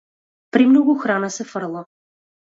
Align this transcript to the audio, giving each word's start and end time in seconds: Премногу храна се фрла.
Премногу 0.55 0.95
храна 1.03 1.29
се 1.35 1.45
фрла. 1.51 1.83